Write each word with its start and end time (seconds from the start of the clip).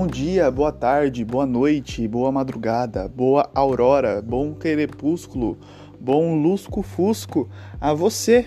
Bom 0.00 0.06
dia, 0.06 0.50
boa 0.50 0.72
tarde, 0.72 1.22
boa 1.26 1.44
noite, 1.44 2.08
boa 2.08 2.32
madrugada, 2.32 3.06
boa 3.06 3.50
aurora, 3.54 4.22
bom 4.22 4.54
crepúsculo, 4.54 5.58
bom 6.00 6.40
lusco-fusco 6.40 7.50
a 7.78 7.92
você 7.92 8.46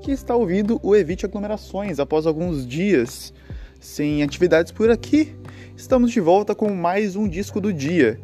que 0.00 0.10
está 0.10 0.34
ouvindo 0.34 0.80
o 0.82 0.96
Evite 0.96 1.26
Aglomerações 1.26 2.00
após 2.00 2.26
alguns 2.26 2.66
dias 2.66 3.34
sem 3.78 4.22
atividades 4.22 4.72
por 4.72 4.90
aqui. 4.90 5.36
Estamos 5.76 6.10
de 6.12 6.18
volta 6.18 6.54
com 6.54 6.70
mais 6.70 7.14
um 7.14 7.28
disco 7.28 7.60
do 7.60 7.74
dia. 7.74 8.18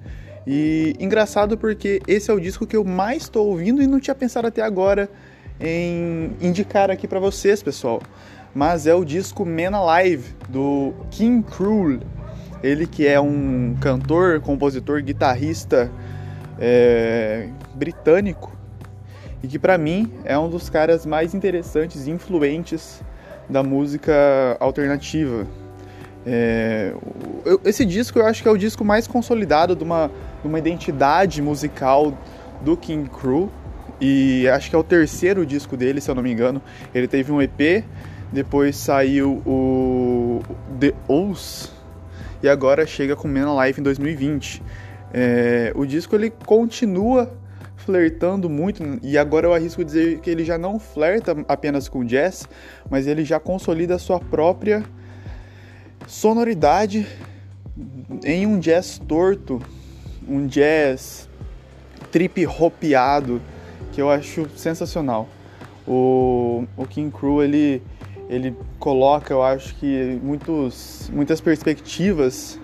E 0.46 0.96
engraçado 0.98 1.58
porque 1.58 2.00
esse 2.08 2.30
é 2.30 2.34
o 2.34 2.40
disco 2.40 2.66
que 2.66 2.74
eu 2.74 2.84
mais 2.84 3.24
estou 3.24 3.48
ouvindo 3.48 3.82
e 3.82 3.86
não 3.86 4.00
tinha 4.00 4.14
pensado 4.14 4.46
até 4.46 4.62
agora 4.62 5.10
em 5.60 6.34
indicar 6.40 6.90
aqui 6.90 7.06
para 7.06 7.20
vocês, 7.20 7.62
pessoal. 7.62 8.00
Mas 8.54 8.86
é 8.86 8.94
o 8.94 9.04
disco 9.04 9.44
Man 9.44 9.76
Alive 9.76 10.34
do 10.48 10.94
King 11.10 11.42
Cruel. 11.42 12.00
Ele 12.62 12.86
que 12.86 13.06
é 13.06 13.20
um 13.20 13.76
cantor, 13.80 14.40
compositor, 14.40 15.02
guitarrista 15.02 15.90
é, 16.58 17.48
britânico 17.74 18.56
e 19.42 19.48
que 19.48 19.58
para 19.58 19.76
mim 19.76 20.12
é 20.24 20.38
um 20.38 20.48
dos 20.48 20.70
caras 20.70 21.04
mais 21.04 21.34
interessantes 21.34 22.06
e 22.06 22.10
influentes 22.10 23.02
da 23.48 23.62
música 23.62 24.12
alternativa. 24.60 25.46
É, 26.24 26.94
eu, 27.44 27.60
esse 27.64 27.84
disco 27.84 28.20
eu 28.20 28.26
acho 28.26 28.42
que 28.42 28.48
é 28.48 28.50
o 28.50 28.56
disco 28.56 28.84
mais 28.84 29.08
consolidado 29.08 29.74
de 29.74 29.82
uma, 29.82 30.08
de 30.40 30.46
uma 30.46 30.58
identidade 30.58 31.42
musical 31.42 32.16
do 32.60 32.76
King 32.76 33.10
Crew 33.10 33.50
e 34.00 34.48
acho 34.48 34.70
que 34.70 34.76
é 34.76 34.78
o 34.78 34.84
terceiro 34.84 35.44
disco 35.44 35.76
dele, 35.76 36.00
se 36.00 36.08
eu 36.08 36.14
não 36.14 36.22
me 36.22 36.32
engano. 36.32 36.62
Ele 36.94 37.08
teve 37.08 37.32
um 37.32 37.42
EP, 37.42 37.84
depois 38.32 38.76
saiu 38.76 39.42
o 39.44 40.40
The 40.78 40.92
Oath 41.08 41.71
e 42.42 42.48
agora 42.48 42.86
chega 42.86 43.14
com 43.14 43.28
Man 43.28 43.58
Alive 43.58 43.80
em 43.80 43.84
2020. 43.84 44.62
É, 45.12 45.72
o 45.74 45.86
disco 45.86 46.16
ele 46.16 46.30
continua 46.30 47.32
flertando 47.76 48.48
muito 48.48 48.82
e 49.02 49.18
agora 49.18 49.46
eu 49.46 49.54
arrisco 49.54 49.84
dizer 49.84 50.20
que 50.20 50.30
ele 50.30 50.44
já 50.44 50.56
não 50.56 50.78
flerta 50.78 51.36
apenas 51.48 51.88
com 51.88 52.04
jazz, 52.04 52.48
mas 52.88 53.06
ele 53.06 53.24
já 53.24 53.38
consolida 53.38 53.98
sua 53.98 54.18
própria 54.18 54.82
sonoridade 56.06 57.06
em 58.24 58.46
um 58.46 58.58
jazz 58.58 58.98
torto, 58.98 59.60
um 60.28 60.46
jazz 60.46 61.28
trip 62.10 62.46
hopeado 62.46 63.40
que 63.92 64.00
eu 64.00 64.10
acho 64.10 64.48
sensacional. 64.56 65.28
O, 65.86 66.64
o 66.76 66.86
King 66.86 67.10
Crew 67.10 67.42
ele 67.42 67.82
ele 68.28 68.56
coloca, 68.78 69.32
eu 69.32 69.42
acho 69.42 69.74
que 69.76 70.18
muitos, 70.22 71.10
muitas 71.12 71.40
perspectivas 71.40 72.58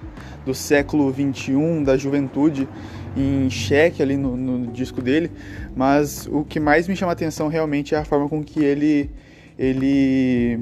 do 0.44 0.54
século 0.54 1.10
21 1.10 1.82
da 1.82 1.96
juventude 1.96 2.68
em 3.16 3.50
xeque 3.50 4.02
ali 4.02 4.16
no, 4.16 4.36
no, 4.36 4.66
disco 4.68 5.02
dele, 5.02 5.30
mas 5.76 6.26
o 6.30 6.44
que 6.44 6.58
mais 6.60 6.88
me 6.88 6.96
chama 6.96 7.12
a 7.12 7.14
atenção 7.14 7.48
realmente 7.48 7.94
é 7.94 7.98
a 7.98 8.04
forma 8.04 8.28
com 8.28 8.42
que 8.42 8.60
ele 8.60 9.10
ele 9.58 10.60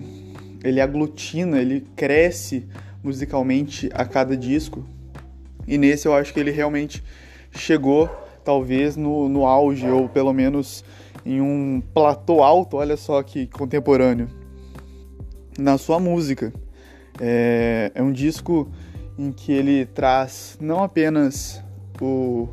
ele 0.65 0.81
aglutina, 0.81 1.61
ele 1.61 1.87
cresce 1.95 2.67
musicalmente 3.05 3.89
a 3.93 4.05
cada 4.05 4.37
disco. 4.37 4.85
E 5.69 5.79
nesse 5.79 6.09
eu 6.09 6.15
acho 6.15 6.33
que 6.33 6.41
ele 6.41 6.51
realmente 6.51 7.05
chegou 7.53 8.11
talvez 8.45 8.97
no, 8.97 9.29
no 9.29 9.45
auge 9.47 9.89
ou 9.89 10.09
pelo 10.09 10.33
menos 10.33 10.85
em 11.25 11.41
um 11.41 11.83
platô 11.93 12.43
alto, 12.43 12.79
olha 12.79 12.97
só 12.97 13.23
que 13.23 13.47
contemporâneo 13.47 14.46
na 15.59 15.79
sua 15.79 15.99
música. 15.99 16.53
É, 17.21 17.91
é 17.95 18.03
um 18.03 18.13
disco 18.13 18.71
em 19.19 19.33
que 19.33 19.53
ele 19.53 19.87
traz 19.87 20.59
não 20.61 20.83
apenas 20.83 21.63
o, 22.01 22.49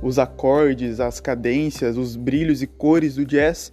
os 0.00 0.18
acordes, 0.18 1.00
as 1.00 1.20
cadências, 1.20 1.96
os 1.96 2.16
brilhos 2.16 2.62
e 2.62 2.66
cores 2.66 3.16
do 3.16 3.24
jazz, 3.24 3.72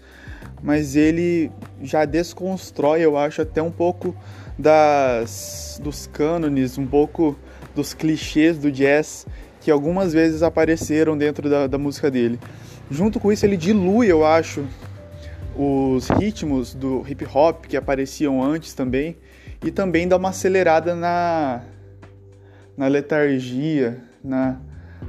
mas 0.62 0.96
ele 0.96 1.52
já 1.82 2.06
desconstrói, 2.06 3.02
eu 3.02 3.18
acho, 3.18 3.42
até 3.42 3.62
um 3.62 3.72
pouco 3.72 4.16
das, 4.58 5.80
dos 5.82 6.08
cânones, 6.08 6.78
um 6.78 6.86
pouco 6.86 7.38
dos 7.76 7.94
clichês 7.94 8.58
do 8.58 8.72
jazz 8.72 9.26
que 9.62 9.72
algumas 9.72 10.12
vezes 10.12 10.44
apareceram 10.44 11.18
dentro 11.18 11.50
da, 11.50 11.68
da 11.68 11.78
música 11.78 12.12
dele. 12.12 12.38
Junto 12.92 13.20
com 13.20 13.32
isso, 13.32 13.46
ele 13.46 13.56
dilui, 13.56 14.08
eu 14.08 14.26
acho, 14.26 14.66
os 15.56 16.10
ritmos 16.10 16.74
do 16.74 17.04
hip 17.08 17.26
hop 17.34 17.66
que 17.66 17.78
apareciam 17.78 18.44
antes 18.44 18.74
também 18.74 19.18
e 19.64 19.72
também 19.72 20.08
dá 20.08 20.18
uma 20.18 20.30
acelerada 20.30 20.96
na, 20.96 21.62
na 22.76 22.88
letargia, 22.88 24.04
na, 24.24 24.60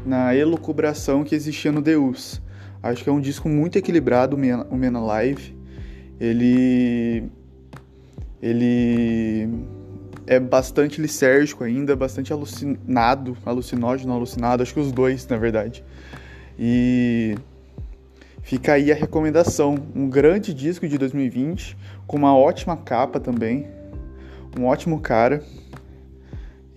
na 0.05 0.35
elucubração 0.35 1.25
que 1.25 1.35
existia 1.35 1.73
no 1.73 1.81
Deus. 1.81 2.41
Acho 2.83 3.03
que 3.03 3.09
é 3.09 3.13
um 3.13 3.21
disco 3.21 3.49
muito 3.49 3.79
equilibrado, 3.79 4.37
o 4.37 4.77
Men 4.77 4.97
Alive. 4.97 5.57
Ele, 6.21 7.25
ele 8.43 9.49
é 10.27 10.39
bastante 10.39 11.01
lisérgico 11.01 11.65
ainda, 11.65 11.97
bastante 11.97 12.33
alucinado, 12.33 13.37
alucinógeno, 13.45 14.13
alucinado, 14.13 14.63
acho 14.63 14.75
que 14.75 14.81
os 14.81 14.93
dois, 14.93 15.27
na 15.27 15.37
verdade. 15.37 15.83
E 16.59 17.37
Fica 18.45 18.75
aí 18.75 18.93
a 18.93 18.95
recomendação, 18.95 19.75
um 19.97 20.07
grande 20.07 20.53
disco 20.53 20.87
de 20.87 20.99
2020, 20.99 21.75
com 22.07 22.19
uma 22.19 22.37
ótima 22.37 22.77
capa 22.77 23.19
também, 23.19 23.67
um 24.59 24.67
ótimo 24.67 25.01
cara. 25.01 25.43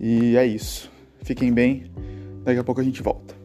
E 0.00 0.34
é 0.34 0.46
isso. 0.46 0.90
Fiquem 1.22 1.52
bem, 1.52 1.90
daqui 2.42 2.58
a 2.58 2.64
pouco 2.64 2.80
a 2.80 2.84
gente 2.84 3.02
volta. 3.02 3.37